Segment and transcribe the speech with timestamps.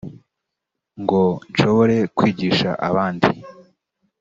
[1.01, 3.29] ngo nshobore kwigisha abandi